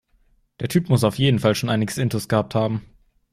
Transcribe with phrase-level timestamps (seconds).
[0.59, 2.81] Der Typ muss auf jeden Fall schon einiges intus gehabt haben.